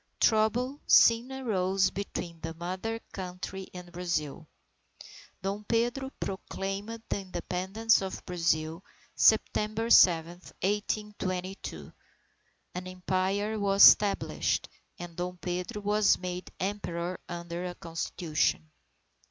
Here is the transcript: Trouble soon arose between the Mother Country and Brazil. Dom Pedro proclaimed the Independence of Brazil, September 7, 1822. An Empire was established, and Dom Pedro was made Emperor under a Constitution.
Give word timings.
Trouble 0.19 0.79
soon 0.87 1.31
arose 1.31 1.91
between 1.91 2.41
the 2.41 2.55
Mother 2.55 2.99
Country 3.11 3.67
and 3.71 3.91
Brazil. 3.91 4.47
Dom 5.43 5.63
Pedro 5.65 6.09
proclaimed 6.19 7.03
the 7.07 7.19
Independence 7.19 8.01
of 8.01 8.25
Brazil, 8.25 8.83
September 9.13 9.91
7, 9.91 10.31
1822. 10.63 11.93
An 12.73 12.87
Empire 12.87 13.59
was 13.59 13.85
established, 13.87 14.69
and 14.97 15.15
Dom 15.15 15.37
Pedro 15.37 15.83
was 15.83 16.17
made 16.17 16.49
Emperor 16.59 17.19
under 17.29 17.65
a 17.67 17.75
Constitution. 17.75 18.71